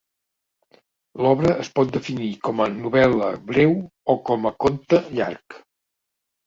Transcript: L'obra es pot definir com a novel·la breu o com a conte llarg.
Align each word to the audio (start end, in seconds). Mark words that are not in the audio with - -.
L'obra 1.25 1.51
es 1.65 1.69
pot 1.75 1.93
definir 1.99 2.31
com 2.49 2.65
a 2.65 2.69
novel·la 2.79 3.31
breu 3.53 3.79
o 4.17 4.21
com 4.33 4.53
a 4.53 4.55
conte 4.67 5.05
llarg. 5.19 5.63